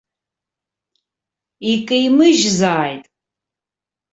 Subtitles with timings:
[1.71, 3.03] Икеимыжьзааит?